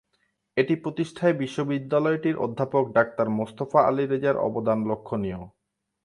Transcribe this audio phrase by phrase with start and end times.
[0.57, 5.41] এটি প্রতিষ্ঠায় বিশ্ববিদ্যালয়টির অধ্যাপক ডাক্তার মোস্তফা আলী রেজার অবদান লক্ষণীয়।